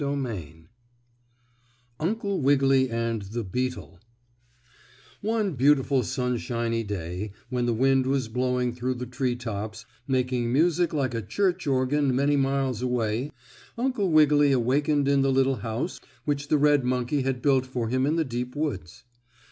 [0.01, 0.67] STORY XXVII
[1.99, 3.99] UNCLE WIGGILY AND THE BEETLE
[5.21, 10.91] One beautiful sunshiny day, when the wind was blowing through the tree tops, making music
[10.91, 13.31] like a church organ many miles away,
[13.77, 18.07] Uncle Wiggily awakened in the little house which the red monkey had built for him
[18.07, 19.03] in the deep woods.